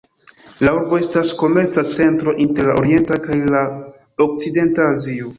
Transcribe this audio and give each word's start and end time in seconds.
La 0.67 0.71
urbo 0.75 0.99
estas 1.01 1.33
komerca 1.41 1.83
centro 1.97 2.33
inter 2.45 2.69
la 2.69 2.77
orienta 2.81 3.17
kaj 3.27 3.37
la 3.57 3.61
okcidenta 4.27 4.89
Azio. 4.95 5.29